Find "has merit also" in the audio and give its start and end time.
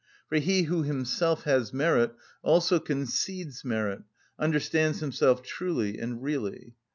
1.43-2.79